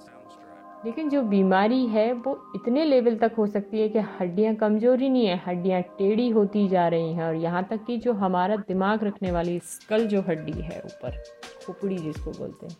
लेकिन 0.85 1.09
जो 1.09 1.21
बीमारी 1.21 1.85
है, 1.85 2.11
वो 2.13 2.51
इतने 2.55 2.83
लेवल 2.85 3.15
तक 3.15 3.33
हो 3.37 3.45
सकती 3.47 3.81
है 3.81 3.87
कि 3.89 3.99
हड्डियाँ 4.19 4.53
कमज़ोर 4.55 4.99
ही 4.99 5.09
नहीं 5.09 5.25
है, 5.25 5.41
हड्डियाँ 5.47 5.81
टेढ़ी 5.97 6.29
होती 6.29 6.67
जा 6.67 6.87
रही 6.87 7.13
हैं 7.13 7.23
और 7.23 7.35
यहाँ 7.35 7.63
तक 7.63 7.83
कि 7.85 7.97
जो 7.97 8.13
हमारा 8.13 8.55
दिमाग 8.67 9.03
रखने 9.03 9.31
वाली 9.31 9.59
स्कल 9.59 10.07
जो 10.07 10.21
हड्डी 10.21 10.61
है 10.61 10.81
ऊपर, 10.85 11.23
खोपड़ी 11.65 11.97
जिसको 11.97 12.31
बोलते 12.31 12.65
हैं, 12.65 12.75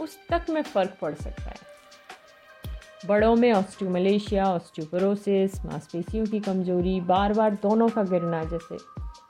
उस 0.00 0.18
तक 0.28 0.50
में 0.50 0.62
फ़र्क 0.62 0.96
पड़ 1.02 1.14
सकता 1.14 1.50
है। 1.50 1.70
बड़ों 3.08 3.34
में 3.36 3.52
ऑस्टियोमलेशिया 3.52 4.44
ऑस्टियोपोरोसिस 4.44 5.64
मांसपेशियों 5.64 6.26
की 6.26 6.40
कमज़ोरी 6.40 7.00
बार 7.00 7.32
बार 7.32 7.54
दोनों 7.62 7.88
का 7.88 8.02
गिरना 8.02 8.42
जैसे 8.44 8.76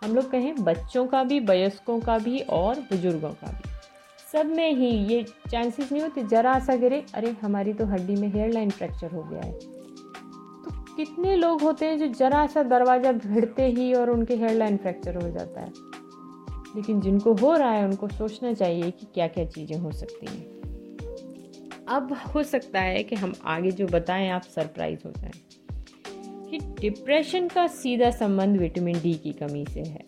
हम 0.04 0.14
लोग 0.14 0.30
कहें 0.30 0.64
बच्चों 0.64 1.06
का 1.06 1.24
भी, 1.24 1.40
वयस्कों 1.40 2.00
का 2.00 2.18
भी 2.18 2.40
और 2.40 2.74
बुज़ुर्गों 2.74 3.30
का 3.30 3.46
भी। 3.46 3.70
सब 4.32 4.46
में 4.46 4.74
ही 4.74 4.86
ये 4.86 5.22
चांसेस 5.50 5.92
नहीं 5.92 6.02
होते, 6.02 6.22
ज़रा 6.22 6.58
सा 6.58 6.76
गिरे, 6.76 7.04
अरे 7.14 7.30
हमारी 7.42 7.72
तो 7.72 7.86
हड्डी 7.86 8.16
में 8.16 8.28
हेयर 8.28 8.52
लाइन 8.52 8.70
फ्रैक्चर 8.70 9.10
हो 9.10 9.22
गया 9.22 9.40
है। 9.40 9.52
तो 9.52 10.94
कितने 10.96 11.36
लोग 11.36 11.62
होते 11.62 11.86
हैं 11.86 11.98
जो 11.98 12.06
ज़रा 12.06 12.46
सा 12.46 12.62
दरवाज़ा 12.62 13.12
भिड़ते 13.12 13.66
ही 13.66 13.94
और 13.94 14.10
उनके 14.10 14.36
हेयर 14.36 14.54
लाइन 14.54 14.76
फ्रैक्चर 14.76 15.14
हो 15.14 15.30
जाता 15.30 15.60
है। 15.60 15.72
लेकिन 16.76 17.00
जिनको 17.00 17.34
हो 17.34 17.56
रहा 17.56 17.70
है, 17.70 17.84
उनको 17.84 18.08
सोचना 18.08 18.52
चाहिए 18.52 18.90
कि 18.90 19.06
क्या 19.14 19.28
क्या 19.28 19.44
चीज़ें 19.44 19.78
हो 19.78 19.92
सकती 19.92 20.26
हैं। 20.26 20.62
अब 21.88 22.12
हो 22.34 22.42
सकता 22.42 22.80
है 22.80 23.02
कि 23.02 23.16
हम 23.16 23.32
आगे 23.44 23.70
जो 23.70 23.86
बताएँ, 23.86 24.28
आप 24.30 24.42
सरप्राइज़ 24.42 25.00
हो 25.06 25.10
जाएँ। 25.10 25.32
कि 26.52 26.58
डिप्रेशन 26.58 27.48
का 27.48 27.66
सीधा 27.66 28.10
संबंध 28.10 28.56
विटामिन 28.56 29.00
डी 29.00 29.14
की 29.14 29.32
कमी 29.32 29.66
से 29.66 29.80
है। 29.80 30.04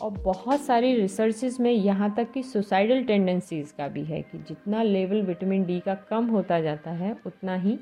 और 0.00 0.10
बहुत 0.10 0.60
सारी 0.60 0.94
रिसर्चेज 0.94 1.60
में 1.60 1.72
यहाँ 1.72 2.14
तक 2.14 2.32
कि 2.32 2.42
सुसाइडल 2.42 3.04
टेंडेंसीज़ 3.04 3.74
का 3.74 3.88
भी 3.88 4.04
है 4.04 4.22
कि 4.22 4.38
जितना 4.38 4.82
लेवल 4.82 5.22
विटामिन 5.22 5.64
डी 5.64 5.80
का 5.80 5.94
कम 5.94 6.26
होता 6.26 6.60
जाता 6.60 6.90
है, 6.90 7.16
उतना 7.26 7.54
ही 7.54 7.78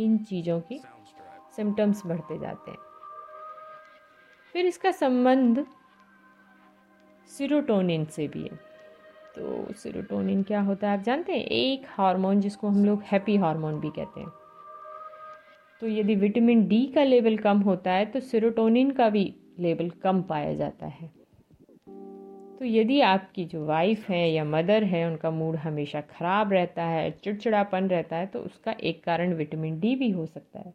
इन 0.00 0.18
चीज़ों 0.18 0.60
की 0.60 0.80
सिम्टम्स 1.56 2.06
बढ़ते 2.06 2.38
जाते 2.38 2.70
हैं। 2.70 2.78
फिर 4.52 4.66
इसका 4.66 4.90
संबंध 4.90 5.66
सीरोटोनिन 7.38 8.04
से 8.04 8.28
भी 8.28 8.42
है। 8.42 8.60
तो 9.36 9.72
सीरोटोनिन 9.72 10.42
क्या 10.42 10.60
होता 10.60 10.90
है 10.90 10.98
आप 10.98 11.04
जानते 11.04 11.32
हैं? 11.32 11.44
एक 11.44 11.82
हार्मोन 11.88 12.40
जिसको 12.40 12.68
हम 12.68 12.84
लोग 12.84 13.02
हैप्पी 13.02 13.36
हार्मोन 13.36 13.80
भी 13.80 13.90
कहते 13.90 14.20
हैं। 14.20 14.41
तो 15.82 15.88
यदि 15.88 16.14
विटामिन 16.14 16.66
डी 16.68 16.84
का 16.86 17.02
लेवल 17.04 17.36
कम 17.36 17.58
होता 17.58 17.92
है 17.92 18.04
तो 18.04 18.20
सिरोटोनिन 18.20 18.90
का 18.90 19.08
भी 19.10 19.24
लेवल 19.60 19.88
कम 20.02 20.20
पाया 20.22 20.54
जाता 20.54 20.86
है। 20.86 21.06
तो 22.58 22.64
यदि 22.64 23.00
आपकी 23.00 23.44
जो 23.44 23.64
वाइफ 23.66 24.08
है 24.10 24.30
या 24.30 24.44
मदर 24.44 24.84
है, 24.84 25.06
उनका 25.10 25.30
मूड 25.30 25.56
हमेशा 25.56 26.00
ख़राब 26.00 26.52
रहता 26.52 26.84
है, 26.84 27.10
चिड़चिड़ापन 27.10 27.88
रहता 27.88 28.16
है 28.16 28.26
तो 28.26 28.38
उसका 28.38 28.72
एक 28.72 29.02
कारण 29.04 29.32
विटामिन 29.34 29.78
डी 29.80 29.94
भी 29.96 30.10
हो 30.10 30.26
सकता 30.26 30.58
है। 30.58 30.74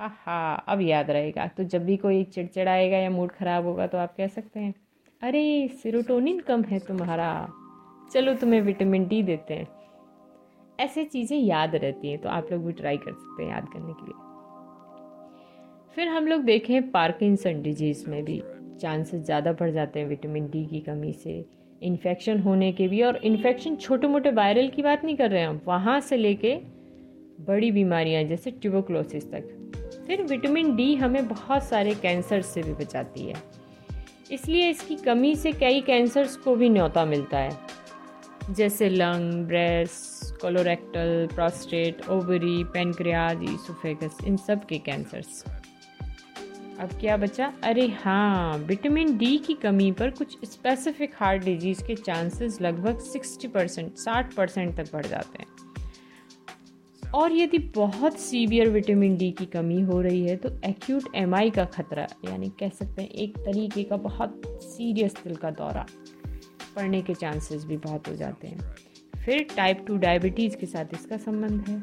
हा 0.00 0.10
हा 0.16 0.54
अब 0.54 0.80
याद 0.80 1.10
रहेगा। 1.10 1.46
तो 1.46 1.64
जब 1.64 1.84
भी 1.84 1.96
कोई 1.96 2.22
चिड़चिड़ाएगा 2.24 2.96
या 2.96 3.10
मूड 3.10 3.30
ख़राब 3.30 3.66
होगा 3.66 3.86
तो 3.86 3.98
आप 3.98 4.14
कह 4.16 4.28
सकते 4.28 4.60
हैं, 4.60 4.74
अरे 5.22 5.68
सिरोटोनिन 5.82 6.40
कम 6.40 6.62
है 6.62 6.78
तुम्हारा। 6.78 7.48
चलो 8.12 8.34
तुम्हें 8.34 8.60
विटामिन 8.60 9.06
डी 9.08 9.22
देते 9.22 9.54
हैं। 9.54 9.79
ऐसे 10.80 11.04
चीज़ें 11.04 11.36
याद 11.38 11.74
रहती 11.76 12.10
हैं 12.10 12.18
तो 12.20 12.28
आप 12.28 12.48
लोग 12.52 12.64
भी 12.66 12.72
ट्राई 12.72 12.96
कर 12.96 13.12
सकते 13.12 13.42
हैं 13.42 13.50
याद 13.50 13.68
करने 13.72 13.92
के 13.92 14.06
लिए। 14.06 14.28
फिर 15.94 16.08
हम 16.08 16.26
लोग 16.26 16.42
देखें 16.44 16.90
पार्किंसन 16.90 17.62
डिज़ीज़ 17.62 18.08
में 18.10 18.22
भी 18.24 18.42
चांसेस 18.80 19.22
ज़्यादा 19.22 19.52
बढ़ 19.52 19.70
जाते 19.70 20.00
हैं 20.00 20.06
विटामिन 20.08 20.46
डी 20.50 20.64
की 20.66 20.80
कमी 20.80 21.12
से 21.14 21.44
इन्फेक्शन 21.82 22.40
होने 22.40 22.70
के 22.72 22.86
भी, 22.88 23.02
और 23.02 23.16
इन्फेक्शन 23.16 23.76
छोटे 23.76 24.06
मोटे 24.06 24.30
वायरल 24.32 24.68
की 24.68 24.82
बात 24.82 25.04
नहीं 25.04 25.16
कर 25.16 25.30
रहे 25.30 25.40
हैं 25.40 25.48
हम, 25.48 25.60
वहाँ 25.66 26.00
से 26.00 26.16
लेके 26.16 26.54
बड़ी 27.44 27.70
बीमारियाँ 27.70 28.22
जैसे 28.24 28.50
ट्यूबोक्लोसिस 28.52 29.30
तक। 29.30 30.04
फिर 30.06 30.22
विटामिन 30.22 30.74
डी 30.76 30.94
हमें 30.94 31.26
बहुत 31.28 31.62
सारे 31.64 31.94
कैंसर 31.94 32.42
से 32.42 32.62
भी 32.62 32.72
बचाती 32.74 33.26
है। 33.26 33.34
इसलिए 34.32 34.68
इसकी 34.70 34.96
कमी 34.96 35.34
से 35.36 35.52
कई 35.52 35.80
कैंसर्स 35.80 36.36
को 36.36 36.54
भी 36.56 36.68
न्योता 36.68 37.04
मिलता 37.04 37.38
है। 37.38 37.50
जैसे 38.56 38.88
lung 38.88 39.44
breast 39.46 40.40
colorectal 40.40 41.28
prostate 41.34 42.08
ovary 42.10 42.62
pancreas 42.64 43.42
oesophagus 43.44 44.16
इन 44.26 44.36
सब 44.36 44.64
के 44.66 44.78
कैंसर्स 44.78 45.44
अब 46.80 46.88
क्या 47.00 47.16
बचा? 47.16 47.52
अरे 47.64 47.86
हाँ 48.04 48.58
विटामिन 48.58 49.16
डी 49.18 49.36
की 49.38 49.54
कमी 49.54 49.90
पर 49.92 50.10
कुछ 50.10 50.36
स्पेसिफिक 50.44 51.14
हार्ट 51.16 51.44
डिज़ीज़ 51.44 51.82
के 51.84 51.94
चांसेस 51.94 52.60
लगभग 52.60 53.00
60 53.06 53.46
परसेंट 53.46 53.96
साठ 53.96 54.34
परसेंट 54.34 54.76
तक 54.76 54.92
बढ़ 54.92 55.06
जाते 55.06 55.42
हैं। 55.42 55.48
और 57.02 57.32
यदि 57.32 57.58
बहुत 57.76 58.18
सीवियर 58.18 58.68
विटामिन 58.68 59.16
डी 59.16 59.30
की 59.30 59.46
कमी 59.46 59.80
हो 59.82 60.00
रही 60.00 60.26
है 60.26 60.36
तो 60.36 60.48
एक्यूट 60.66 61.14
एमआई 61.16 61.50
का 61.50 61.64
खतरा, 61.64 62.06
यानी 62.24 62.48
कह 62.60 62.68
सकते 62.68 63.02
हैं 63.02 63.08
एक 63.08 63.38
तरीके 63.38 63.84
का 63.84 63.96
बहुत 63.98 64.40
सीरियस 64.62 65.14
दिल 65.24 65.36
का 65.36 65.50
दौरा। 65.50 65.86
पड़ने 66.76 67.02
के 67.02 67.14
चांसेस 67.14 67.64
भी 67.64 67.76
बहुत 67.76 68.08
हो 68.08 68.14
जाते 68.14 68.48
हैं। 68.48 68.74
फिर 69.24 69.46
टाइप 69.56 69.84
टू 69.86 69.96
डायबिटीज़ 69.96 70.56
के 70.56 70.66
साथ 70.66 70.94
इसका 70.94 71.16
संबंध 71.16 71.68
है। 71.68 71.82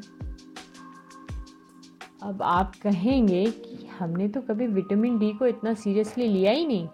अब 2.22 2.42
आप 2.42 2.72
कहेंगे 2.82 3.44
कि 3.46 3.88
हमने 3.98 4.28
तो 4.28 4.40
कभी 4.40 4.66
विटामिन 4.66 5.18
डी 5.18 5.32
को 5.32 5.46
इतना 5.46 5.74
सीरियसली 5.74 6.28
लिया 6.28 6.52
ही 6.52 6.66
नहीं। 6.66 6.88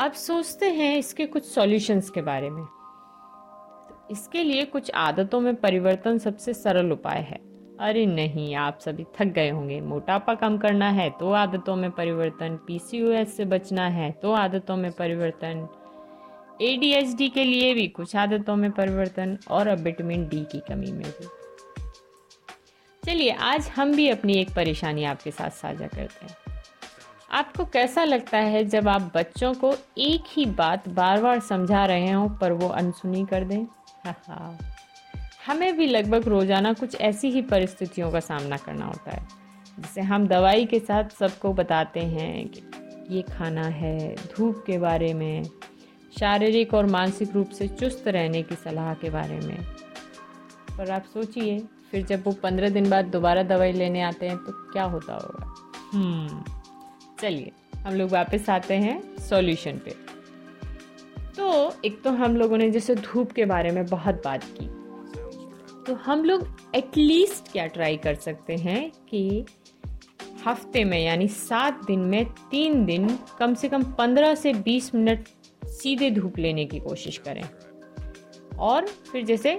अब 0.00 0.12
सोचते 0.12 0.66
हैं 0.66 0.96
इसके 0.98 1.26
कुछ 1.26 1.44
सॉल्यूशंस 1.44 2.10
के 2.10 2.22
बारे 2.22 2.50
में। 2.50 2.64
तो 2.64 4.06
इसके 4.10 4.42
लिए 4.42 4.64
कुछ 4.64 4.90
आदतों 4.90 5.40
में 5.40 5.54
परिवर्तन 5.56 6.18
सबसे 6.18 6.54
सरल 6.54 6.92
उपाय 6.92 7.20
है। 7.20 7.38
अरे 7.80 8.06
नहीं, 8.06 8.54
आप 8.54 8.78
सभी 8.78 9.04
थक 9.18 9.24
गए 9.24 9.50
होंगे। 9.50 9.80
मोटापा 9.80 10.34
कम 10.34 10.58
करना 10.58 10.88
है 10.90 11.08
तो 11.10 11.30
आदतों 11.32 11.76
में 11.76 11.90
परिवर्तन 11.90 12.58
पीसीओएस 12.66 13.36
से 13.36 13.44
बचना 13.44 13.86
है 13.88 14.10
तो 14.12 14.32
आदतों 14.32 14.76
में 14.76 14.92
परिवर्तन। 14.92 15.66
एडीएचडी 16.62 17.28
के 17.28 17.44
लिए 17.44 17.72
भी 17.74 17.86
कुछ 17.88 18.14
आदतों 18.16 18.54
में 18.56 18.70
परिवर्तन 18.70 19.36
और 19.50 19.68
अब 19.68 19.78
विटामिन 19.78 20.26
डी 20.28 20.44
की 20.44 20.58
कमी 20.68 20.92
में 20.92 21.02
भी 21.02 21.26
चलिए, 23.02 23.30
आज 23.30 23.68
हम 23.68 23.94
भी 23.94 24.08
अपनी 24.08 24.36
एक 24.36 24.54
परेशानी 24.54 25.04
आपके 25.04 25.30
साथ 25.30 25.50
साझा 25.50 25.86
करते 25.86 26.26
हैं। 26.26 26.36
आपको 27.30 27.64
कैसा 27.64 28.04
लगता 28.04 28.38
है 28.38 28.64
जब 28.64 28.88
आप 28.88 29.10
बच्चों 29.14 29.52
को 29.54 29.74
एक 29.98 30.24
ही 30.28 30.46
बात 30.46 30.88
बार 30.88 31.20
बार 31.22 31.40
समझा 31.40 31.84
रहे 31.86 32.10
हो 32.10 32.28
पर 32.40 32.52
वो 32.52 32.68
अनसुनी 32.68 33.24
कर 33.24 33.44
दें? 33.44 33.66
हमें 35.46 35.76
भी 35.76 35.86
लगभग 35.86 36.28
रोज़ाना 36.28 36.72
कुछ 36.72 36.94
ऐसी 37.00 37.30
ही 37.30 37.42
परिस्थितियों 37.42 38.10
का 38.12 38.20
सामना 38.20 38.56
करना 38.56 38.86
होता 38.86 39.10
है, 39.10 39.26
जिसे 39.80 40.00
हम 40.00 40.26
दवाई 40.26 40.64
के 40.64 40.78
साथ 40.78 41.10
सबको 41.18 41.52
बताते 41.52 42.00
हैं 42.00 42.48
कि 42.48 42.62
ये 43.10 43.22
खाना 43.22 43.66
है, 43.66 44.14
धूप 44.14 44.64
के 44.66 44.78
बारे 44.78 45.12
में 45.14 45.42
शारीरिक 46.18 46.74
और 46.74 46.86
मानसिक 46.86 47.32
रूप 47.34 47.50
से 47.50 47.68
चुस्त 47.68 48.08
रहने 48.08 48.42
की 48.42 48.54
सलाह 48.54 48.92
के 48.94 49.10
बारे 49.10 49.38
में। 49.40 49.64
पर 50.78 50.90
आप 50.90 51.04
सोचिए 51.14 51.58
फिर 51.90 52.04
जब 52.06 52.22
वो 52.24 52.32
पंद्रह 52.32 52.68
दिन 52.68 52.88
बाद 52.90 53.04
दोबारा 53.04 53.42
दवाई 53.42 53.72
लेने 53.72 54.00
आते 54.02 54.28
हैं 54.28 54.36
तो 54.36 54.52
क्या 54.72 54.84
होता 54.84 55.14
होगा? 55.14 55.54
हम्म, 55.92 56.42
चलिए 57.20 57.52
हम 57.76 57.94
लोग 57.94 58.10
वापस 58.10 58.48
आते 58.50 58.74
हैं 58.74 59.00
सॉल्यूशन 59.20 59.78
पे। 59.78 59.96
तो 61.36 61.74
एक 61.84 62.00
तो 62.02 62.10
हम 62.10 62.36
लोगों 62.36 62.58
ने 62.58 62.70
जैसे 62.70 62.94
धूप 62.94 63.32
के 63.32 63.44
बारे 63.44 63.70
में 63.70 63.84
बहुत 63.86 64.22
बात 64.24 64.44
की। 64.44 64.66
तो 65.86 65.94
हम 65.94 66.24
लोग 66.24 66.46
एटलीस्ट 66.74 67.52
क्या 67.52 67.66
ट्राई 67.66 67.96
कर 67.96 68.14
सकते 68.14 68.56
हैं 68.56 68.90
कि 69.08 69.44
हफ़्ते 70.46 70.84
में 70.84 70.98
यानी 70.98 71.28
सात 71.28 71.84
दिन 71.86 72.00
में 72.00 72.24
तीन 72.50 72.84
दिन 72.84 73.08
कम 73.38 73.54
से 73.54 73.68
कम 73.68 73.82
पंद्रह 73.92 74.34
से 74.34 74.52
बीस 74.54 74.94
मिनट 74.94 75.28
सीधे 75.74 76.10
धूप 76.10 76.38
लेने 76.38 76.64
की 76.64 76.80
कोशिश 76.80 77.18
करें। 77.18 77.42
और 78.58 78.86
फिर 78.86 79.24
जैसे 79.24 79.58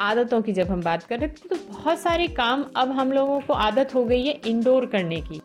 आदतों 0.00 0.40
की 0.42 0.52
जब 0.52 0.68
हम 0.68 0.82
बात 0.82 1.02
कर 1.02 1.26
तो 1.28 1.56
बहुत 1.68 1.98
सारे 1.98 2.26
काम 2.28 2.64
अब 2.76 2.90
हम 2.90 3.12
लोगों 3.12 3.40
को 3.40 3.52
आदत 3.54 3.94
हो 3.94 4.04
गई 4.04 4.22
है 4.22 4.40
इंडोर 4.46 4.86
करने 4.86 5.20
की। 5.20 5.40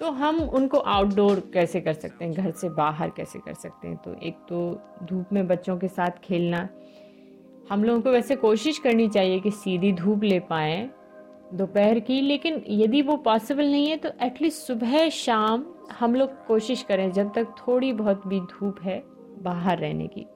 तो 0.00 0.10
हम 0.10 0.38
उनको 0.40 0.78
आउटडोर 0.78 1.40
कैसे 1.54 1.80
कर 1.80 1.92
सकते 1.92 2.24
हैं? 2.24 2.32
घर 2.34 2.50
से 2.50 2.68
बाहर 2.68 3.10
कैसे 3.10 3.38
कर 3.38 3.54
सकते 3.54 3.88
हैं? 3.88 3.96
तो 3.96 4.14
एक 4.22 4.36
तो 4.48 4.80
धूप 5.04 5.32
में 5.32 5.46
बच्चों 5.46 5.76
के 5.78 5.88
साथ 5.88 6.20
खेलना। 6.24 6.68
हम 7.70 7.84
लोगों 7.84 8.00
को 8.00 8.10
वैसे 8.10 8.36
कोशिश 8.36 8.78
करनी 8.78 9.08
चाहिए 9.08 9.40
कि 9.40 9.50
सीधी 9.50 9.92
धूप 9.92 10.22
ले 10.24 10.38
पाए 10.40 10.88
दोपहर 11.54 11.98
की, 12.00 12.20
लेकिन 12.20 12.62
यदि 12.68 13.02
वो 13.02 13.16
पॉसिबल 13.16 13.66
नहीं 13.66 13.86
है 13.86 13.96
तो 13.96 14.10
एटलीस्ट 14.22 14.66
सुबह 14.66 15.08
शाम 15.08 15.64
हम 15.92 16.14
लोग 16.14 16.46
कोशिश 16.46 16.82
करें, 16.82 17.10
जब 17.12 17.32
तक 17.34 17.54
थोड़ी 17.58 17.92
बहुत 17.92 18.26
भी 18.26 18.40
धूप 18.40 18.82
है। 18.82 19.02
बाहर 19.42 19.78
रहने 19.78 20.06
की। 20.06 20.26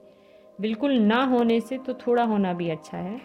बिल्कुल 0.61 0.91
ना 0.93 1.23
होने 1.25 1.59
से 1.61 1.77
तो 1.77 1.93
थोड़ा 1.97 2.23
होना 2.23 2.53
भी 2.53 2.69
अच्छा 2.69 2.97
है। 2.97 3.21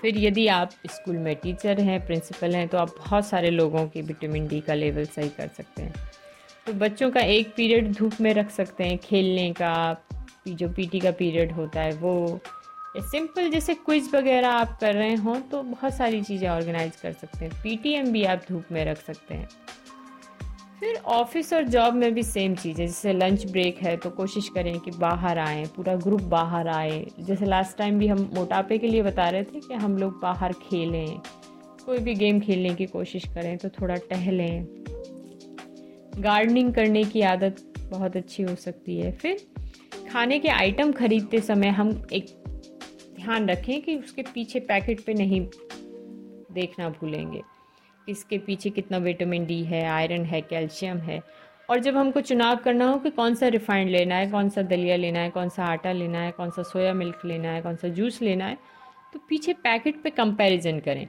फिर 0.00 0.18
यदि 0.18 0.46
आप 0.48 0.70
स्कूल 0.86 1.16
में 1.16 1.34
टीचर 1.36 1.80
हैं, 1.80 2.04
प्रिंसिपल 2.06 2.54
हैं 2.54 2.66
तो 2.68 2.78
आप 2.78 2.94
बहुत 2.98 3.26
सारे 3.26 3.50
लोगों 3.50 3.86
की 3.88 4.02
विटामिन 4.02 4.46
डी 4.48 4.60
का 4.60 4.74
लेवल 4.74 5.04
सही 5.06 5.28
कर 5.28 5.48
सकते 5.48 5.82
हैं। 5.82 5.92
तो 6.66 6.72
बच्चों 6.74 7.10
का 7.10 7.20
एक 7.20 7.52
पीरियड 7.56 7.92
धूप 7.92 8.20
में 8.20 8.32
रख 8.34 8.50
सकते 8.50 8.84
हैं, 8.84 8.98
खेलने 8.98 9.50
का 9.52 10.04
जो 10.48 10.68
पीटी 10.68 11.00
का 11.00 11.10
पीरियड 11.10 11.52
होता 11.52 11.80
है, 11.80 11.92
वो। 11.92 12.40
सिंपल 12.98 13.50
जैसे 13.50 13.74
क्विज 13.74 14.08
वगैरह 14.14 14.48
आप 14.48 14.78
कर 14.80 14.94
रहे 14.94 15.14
हों 15.14 15.34
तो 15.40 15.62
बहुत 15.62 15.94
सारी 15.94 16.22
चीज़ें 16.22 16.48
ऑर्गेनाइज 16.48 16.96
कर 16.96 17.12
सकते 17.12 17.44
हैं। 17.44 17.62
पीटीएम 17.62 18.10
भी 18.12 18.24
आप 18.24 18.42
धूप 18.48 18.72
में 18.72 18.84
रख 18.84 18.98
सकते 18.98 19.34
हैं। 19.34 19.48
फिर 20.80 20.96
ऑफ़िस 21.06 21.52
और 21.52 21.64
जॉब 21.64 21.94
में 21.94 22.12
भी 22.14 22.22
सेम 22.22 22.54
चीज़ 22.54 22.80
है 22.80 22.86
जैसे 22.86 23.12
लंच 23.12 23.44
ब्रेक 23.52 23.78
है 23.78 23.96
तो 23.96 24.10
कोशिश 24.10 24.48
करें 24.48 24.78
कि 24.80 24.90
बाहर 24.90 25.38
आएँ, 25.38 25.64
पूरा 25.66 25.94
ग्रुप 25.96 26.22
बाहर 26.30 26.68
आए। 26.68 27.04
जैसे 27.20 27.46
लास्ट 27.46 27.76
टाइम 27.78 27.98
भी 27.98 28.06
हम 28.06 28.30
मोटापे 28.34 28.78
के 28.78 28.86
लिए 28.86 29.02
बता 29.02 29.28
रहे 29.28 29.42
थे 29.44 29.60
कि 29.60 29.74
हम 29.74 29.96
लोग 29.98 30.18
बाहर 30.22 30.52
खेलें, 30.62 31.20
कोई 31.86 31.98
भी 31.98 32.14
गेम 32.14 32.40
खेलने 32.40 32.74
की 32.74 32.86
कोशिश 32.86 33.24
करें 33.34 33.56
तो 33.58 33.68
थोड़ा 33.70 33.94
टहलें। 34.10 34.64
गार्डनिंग 36.18 36.72
करने 36.74 37.04
की 37.04 37.20
आदत 37.24 37.62
बहुत 37.82 38.16
अच्छी 38.16 38.42
हो 38.42 38.54
सकती 38.54 38.98
है। 38.98 39.12
फिर 39.12 39.46
खाने 40.10 40.38
के 40.38 40.48
आइटम 40.48 40.92
खरीदते 40.92 41.40
समय 41.42 41.68
हम 41.70 41.90
एक 42.12 42.26
ध्यान 43.16 43.48
रखें 43.48 43.80
कि 43.82 43.96
उसके 43.96 44.22
पीछे 44.34 44.60
पैकेट 44.60 45.04
पे 45.04 45.14
नहीं 45.14 45.46
देखना 46.52 46.88
भूलेंगे। 46.90 47.42
इसके 48.10 48.38
पीछे 48.38 48.70
कितना 48.70 48.98
विटामिन 48.98 49.46
डी 49.46 49.62
है, 49.64 49.84
आयरन 49.86 50.24
है, 50.24 50.40
कैल्शियम 50.40 50.98
है? 50.98 51.22
और 51.68 51.78
जब 51.78 51.96
हमको 51.96 52.20
चुनाव 52.20 52.56
करना 52.56 52.88
हो 52.88 52.96
कि 52.98 53.10
कौन 53.10 53.34
सा 53.34 53.48
रिफाइंड 53.48 53.90
लेना 53.90 54.14
है, 54.14 54.30
कौन 54.30 54.48
सा 54.48 54.62
दलिया 54.62 54.96
लेना 54.96 55.20
है, 55.20 55.30
कौन 55.30 55.48
सा 55.48 55.64
आटा 55.64 55.92
लेना 55.92 56.20
है, 56.20 56.30
कौन 56.30 56.50
सा 56.50 56.62
सोया 56.62 56.94
मिल्क 56.94 57.24
लेना 57.24 57.52
है, 57.52 57.62
कौन 57.62 57.76
सा 57.76 57.88
जूस 57.88 58.20
लेना 58.22 58.46
है 58.46 58.58
तो 59.12 59.18
पीछे 59.28 59.52
पैकेट 59.52 60.02
पे 60.02 60.10
कंपैरिजन 60.10 60.78
करें 60.80 61.06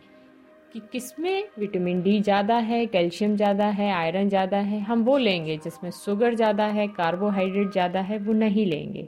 कि 0.74 0.79
किसमें 0.91 1.48
विटामिन 1.60 2.01
डी 2.01 2.20
ज़्यादा 2.22 2.58
है, 2.58 2.86
कैल्शियम 2.86 3.36
ज़्यादा 3.36 3.65
है, 3.65 3.91
आयरन 3.93 4.29
ज़्यादा 4.29 4.58
है, 4.58 4.79
हम 4.81 5.03
वो 5.03 5.17
लेंगे 5.17 5.58
जिसमें 5.58 5.89
शुगर 5.91 6.36
ज़्यादा 6.36 6.65
है, 6.67 6.88
कार्बोहाइड्रेट 6.88 7.72
ज़्यादा 7.72 8.01
है, 8.01 8.17
वो 8.17 8.34
नहीं 8.34 8.65
लेंगे। 8.65 9.08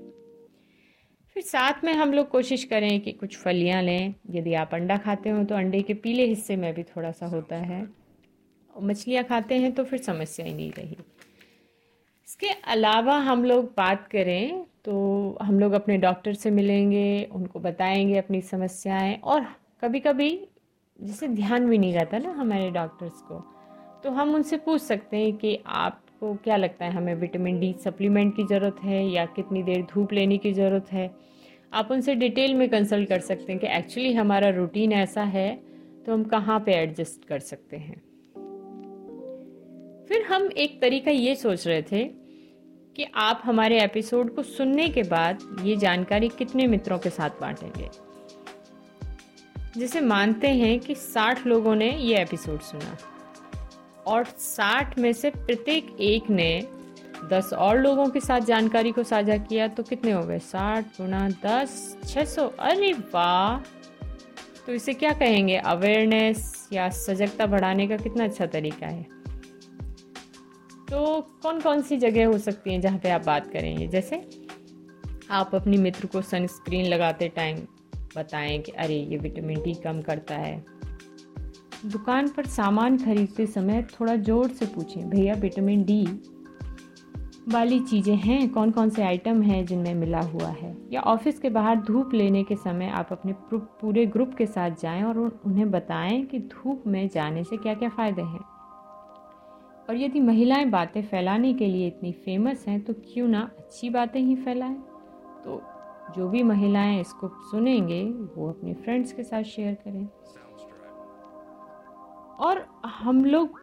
फिर 1.35 1.43
साथ 1.43 1.83
में 1.83 1.93
हम 1.93 2.13
लोग 2.13 2.29
कोशिश 2.29 2.63
करें 2.63 2.99
कि 3.01 3.11
कुछ 3.11 3.37
फलियाँ 3.37 3.81
लें। 3.81 4.13
यदि 4.31 4.53
आप 4.53 4.73
अंडा 4.73 4.97
खाते 4.97 5.29
हो 5.29 5.43
तो 5.43 5.55
अंडे 5.55 5.81
के 5.81 5.93
पीले 5.93 6.25
हिस्से 6.25 6.55
में 6.55 6.73
भी 6.73 6.83
थोड़ा 6.83 7.11
सा 7.11 7.25
होता 7.25 7.55
है। 7.55 7.87
मछलियाँ 8.73 9.23
खाते 9.23 9.55
हैं 9.55 9.71
तो 9.71 9.83
फिर 9.83 9.99
समस्या 9.99 10.45
ही 10.45 10.53
नहीं 10.53 10.71
रही। 10.71 10.97
इसके 12.27 12.47
अलावा 12.47 13.17
हम 13.19 13.43
लोग 13.45 13.65
बात 13.77 14.07
करें 14.07 14.63
तो 14.85 15.37
हम 15.41 15.59
लोग 15.59 15.73
अपने 15.73 15.97
डॉक्टर 15.97 16.33
से 16.33 16.51
मिलेंगे, 16.51 17.27
उनको 17.31 17.59
बताएँगे 17.59 18.17
अपनी 18.17 18.41
समस्याएँ। 18.41 19.15
और 19.15 19.45
कभी 19.81 19.99
कभी 19.99 20.29
जैसे 20.99 21.27
ध्यान 21.27 21.69
भी 21.69 21.77
नहीं 21.77 21.93
रहता 21.93 22.17
ना 22.17 22.31
हमारे 22.31 22.69
डॉक्टर्स 22.71 23.21
को 23.21 23.39
तो 24.03 24.11
हम 24.11 24.33
उनसे 24.35 24.57
पूछ 24.57 24.81
सकते 24.81 25.17
हैं 25.17 25.33
कि 25.37 25.55
आपको 26.23 26.43
क्या 26.43 26.57
लगता 26.57 26.85
है 26.85 26.91
हमें 26.91 27.15
विटामिन 27.15 27.59
डी 27.59 27.75
सप्लीमेंट 27.83 28.35
की 28.35 28.43
ज़रूरत 28.43 28.75
है 28.83 29.07
या 29.07 29.25
कितनी 29.25 29.63
देर 29.63 29.81
धूप 29.81 30.13
लेने 30.13 30.37
की 30.37 30.53
ज़रूरत 30.53 30.91
है? 30.91 31.11
आप 31.73 31.91
उनसे 31.91 32.15
डिटेल 32.15 32.53
में 32.53 32.69
कंसल्ट 32.69 33.09
कर 33.09 33.19
सकते 33.19 33.51
हैं 33.51 33.61
कि 33.61 33.67
एक्चुअली 33.67 34.13
हमारा 34.13 34.49
रूटीन 34.49 34.93
ऐसा 34.93 35.23
है 35.23 35.59
तो 36.05 36.13
हम 36.13 36.23
कहाँ 36.23 36.59
पे 36.59 36.71
एडजस्ट 36.71 37.25
कर 37.25 37.39
सकते 37.39 37.77
हैं? 37.77 38.01
फिर 40.09 40.21
हम 40.21 40.49
एक 40.57 40.81
तरीका 40.81 41.11
ये 41.11 41.35
सोच 41.35 41.67
रहे 41.67 41.81
थे 41.81 42.03
कि 42.95 43.05
आप 43.15 43.41
हमारे 43.43 43.83
एपिसोड 43.83 44.35
को 44.35 44.43
सुनने 44.43 44.89
के 44.89 45.03
बाद 45.03 45.57
ये 45.63 45.75
जानकारी 45.75 46.29
कितने 46.29 46.67
मित्रों 46.67 46.97
के 46.97 47.09
साथ 47.09 47.29
बांटेंगे। 47.29 47.89
जिसे 49.79 50.01
मानते 50.01 50.47
हैं 50.47 50.79
कि 50.79 50.95
60 50.95 51.47
लोगों 51.47 51.75
ने 51.75 51.97
ये 51.97 52.21
एपिसोड 52.21 52.59
सुना। 52.59 52.97
और 54.07 54.25
60 54.25 54.99
में 54.99 55.13
से 55.13 55.29
प्रत्येक 55.29 55.95
एक 55.99 56.29
ने 56.29 56.67
दस 57.29 57.53
और 57.53 57.79
लोगों 57.79 58.09
के 58.09 58.19
साथ 58.19 58.41
जानकारी 58.41 58.91
को 58.91 59.03
साझा 59.03 59.37
किया 59.37 59.67
तो 59.67 59.83
कितने 59.83 60.11
हो 60.11 60.23
गए? 60.23 60.39
साठ 60.39 60.85
गुना 60.85 61.29
दस 61.29 61.97
छः 62.05 62.25
अरे 62.59 62.93
वाह! 62.93 63.59
तो 64.65 64.73
इसे 64.73 64.93
क्या 64.93 65.11
कहेंगे? 65.11 65.57
अवेयरनेस 65.57 66.69
या 66.73 66.89
सजगता 66.89 67.45
बढ़ाने 67.45 67.87
का 67.87 67.97
कितना 67.97 68.23
अच्छा 68.23 68.45
तरीका 68.45 68.87
है। 68.87 69.05
तो 70.89 71.21
कौन 71.41 71.59
कौन 71.59 71.81
सी 71.81 71.97
जगह 71.97 72.27
हो 72.27 72.37
सकती 72.37 72.73
हैं 72.73 72.81
जहाँ 72.81 72.99
पे 72.99 73.09
आप 73.09 73.25
बात 73.25 73.47
करेंगे? 73.47 73.87
जैसे 73.87 74.29
आप 75.31 75.55
अपनी 75.55 75.77
मित्र 75.77 76.05
को 76.05 76.21
सनस्क्रीन 76.21 76.85
लगाते 76.85 77.27
टाइम 77.27 77.57
बताएँ 78.17 78.59
कि, 78.59 78.71
अरे, 78.71 78.95
ये 78.95 79.17
विटामिन 79.17 79.61
डी 79.63 79.73
कम 79.73 80.01
करता 80.01 80.35
है। 80.35 80.65
दुकान 81.85 82.27
पर 82.27 82.45
सामान 82.45 82.97
खरीदते 82.97 83.45
समय 83.45 83.81
थोड़ा 83.91 84.15
ज़ोर 84.15 84.47
से 84.49 84.65
पूछें, 84.65 85.09
भैया 85.09 85.33
विटामिन 85.33 85.83
डी 85.83 86.05
वाली 87.49 87.79
चीज़ें 87.79 88.15
हैं? 88.15 88.49
कौन 88.49 88.71
कौन 88.71 88.89
से 88.89 89.03
आइटम 89.03 89.41
हैं 89.41 89.65
जिनमें 89.65 89.93
मिला 89.93 90.19
हुआ 90.19 90.47
है? 90.47 90.75
या 90.91 91.01
ऑफ़िस 91.01 91.39
के 91.39 91.49
बाहर 91.49 91.81
धूप 91.81 92.13
लेने 92.13 92.43
के 92.43 92.55
समय 92.55 92.89
आप 92.89 93.11
अपने 93.11 93.33
पूरे 93.51 94.05
ग्रुप 94.05 94.33
के 94.33 94.45
साथ 94.45 94.79
जाएँ 94.81 95.03
और 95.03 95.17
उन्हें 95.17 95.69
बताएँ 95.71 96.21
कि 96.25 96.39
धूप 96.39 96.83
में 96.87 97.07
जाने 97.09 97.43
से 97.43 97.57
क्या 97.57 97.73
क्या 97.73 97.89
फ़ायदे 97.89 98.21
हैं। 98.21 98.39
और 99.89 99.95
यदि 99.95 100.19
महिलाएँ 100.19 100.65
बातें 100.65 101.01
फैलाने 101.01 101.53
के 101.53 101.67
लिए 101.67 101.87
इतनी 101.87 102.11
फ़ेमस 102.25 102.65
हैं 102.67 102.79
तो 102.81 102.93
क्यों 102.93 103.27
ना 103.27 103.41
अच्छी 103.59 103.89
बातें 103.89 104.19
ही 104.21 104.35
फैलाएँ? 104.35 104.75
तो 105.43 105.61
जो 106.15 106.29
भी 106.29 106.43
महिलाएँ 106.43 106.99
इसको 107.01 107.27
सुनेंगे, 107.51 108.03
वो 108.35 108.49
अपने 108.49 108.73
फ्रेंड्स 108.73 109.11
के 109.13 109.23
साथ 109.23 109.43
शेयर 109.43 109.73
करें। 109.73 110.07
और 112.43 112.65
हम 112.85 113.23
लोग 113.25 113.59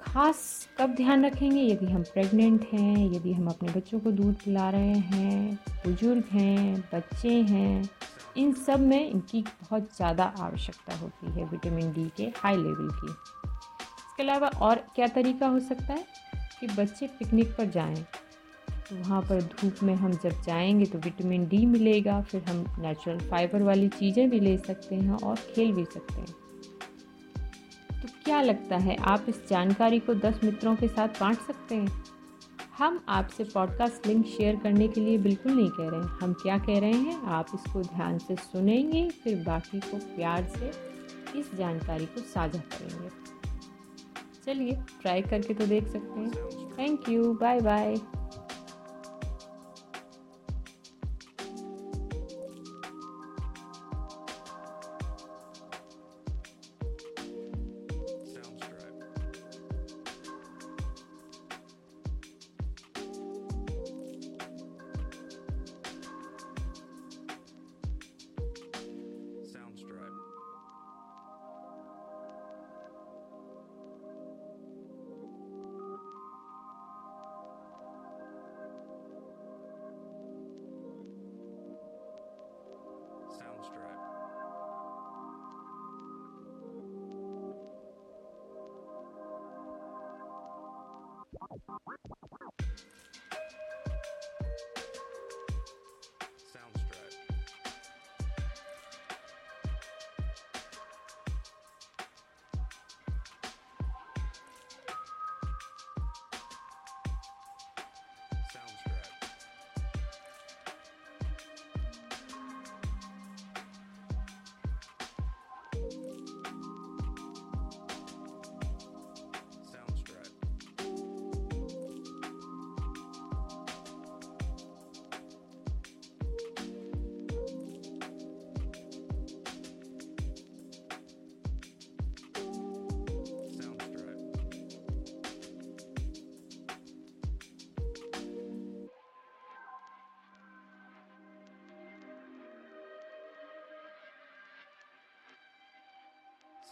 खास 0.00 0.68
कब 0.78 0.94
ध्यान 0.94 1.24
रखेंगे 1.26 1.62
यदि 1.62 1.86
हम 1.86 2.02
प्रेग्नेंट 2.02 2.64
हैं, 2.72 3.12
यदि 3.14 3.32
हम 3.32 3.48
अपने 3.48 3.72
बच्चों 3.72 3.98
को 4.00 4.10
दूध 4.10 4.34
पिला 4.34 4.68
रहे 4.70 4.94
हैं, 4.94 5.54
बुज़ुर्ग 5.84 6.24
हैं, 6.32 6.80
बच्चे 6.94 7.34
हैं, 7.42 7.88
इन 8.36 8.52
सब 8.52 8.80
में 8.80 9.10
इनकी 9.10 9.42
बहुत 9.42 9.96
ज़्यादा 9.96 10.24
आवश्यकता 10.40 10.96
होती 10.96 11.30
है 11.30 11.44
विटामिन 11.44 11.92
डी 11.92 12.10
के 12.16 12.24
हाई 12.36 12.56
लेवल 12.56 12.88
की। 12.90 13.10
इसके 13.10 14.22
अलावा 14.22 14.48
और 14.48 14.84
क्या 14.94 15.06
तरीका 15.08 15.46
हो 15.46 15.60
सकता 15.60 15.92
है? 15.92 16.04
कि 16.60 16.66
बच्चे 16.66 17.06
पिकनिक 17.18 17.48
पर 17.48 17.70
जाएँ 17.70 18.04
तो 18.68 18.96
वहाँ 18.96 19.20
पर 19.22 19.42
धूप 19.42 19.82
में 19.82 19.94
हम 19.94 20.12
जब 20.12 20.42
जाएँगे 20.42 20.86
तो 20.86 20.98
विटामिन 20.98 21.46
डी 21.48 21.64
मिलेगा, 21.66 22.20
फिर 22.22 22.42
हम 22.42 22.64
नेचुरल 22.78 23.18
फाइबर 23.30 23.62
वाली 23.62 23.88
चीज़ें 23.88 24.28
भी 24.30 24.40
ले 24.40 24.56
सकते 24.58 24.94
हैं 24.94 25.18
और 25.18 25.36
खेल 25.54 25.72
भी 25.72 25.84
सकते 25.84 26.20
हैं। 26.20 26.43
क्या 28.24 28.42
लगता 28.42 28.76
है? 28.76 28.96
आप 28.96 29.26
इस 29.28 29.48
जानकारी 29.48 29.98
को 29.98 30.14
10 30.14 30.40
मित्रों 30.44 30.76
के 30.76 30.88
साथ 30.88 31.08
बांट 31.08 31.38
सकते 31.38 31.74
हैं। 31.74 32.04
हम 32.78 33.04
आपसे 33.08 33.44
पॉडकास्ट 33.44 34.06
लिंक 34.06 34.26
शेयर 34.26 34.56
करने 34.56 34.88
के 34.88 35.00
लिए 35.00 35.18
बिल्कुल 35.18 35.52
नहीं 35.52 35.68
कह 35.68 35.88
रहे 35.88 36.00
हैं। 36.00 36.08
हम 36.08 36.32
क्या 36.32 36.58
कह 36.58 36.78
रहे 36.78 36.92
हैं? 36.92 37.22
आप 37.22 37.46
इसको 37.54 37.82
ध्यान 37.82 38.18
से 38.18 38.36
सुनेंगे, 38.36 39.08
फिर 39.08 39.44
बाकी 39.44 39.80
को 39.80 39.96
प्यार 39.96 40.44
से 40.44 40.70
इस 41.40 41.54
जानकारी 41.54 42.06
को 42.06 42.20
साझा 42.20 42.58
करेंगे। 42.58 43.08
चलिए 44.46 44.72
ट्राई 45.02 45.22
करके 45.22 45.54
तो 45.54 45.66
देख 45.66 45.88
सकते 45.88 46.20
हैं। 46.20 46.30
Thank 46.78 47.08
you 47.08 47.32
bye 47.34 47.60
bye 47.60 47.96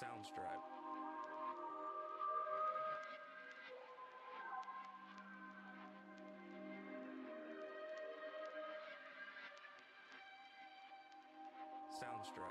Soundstripe. 0.02 0.42
Soundstripe. 12.00 12.42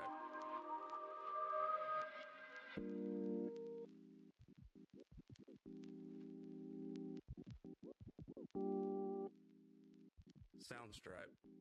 Soundstripe. 10.58 11.51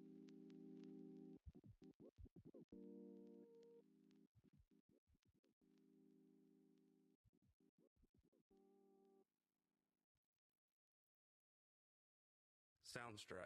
downstrike. 13.12 13.38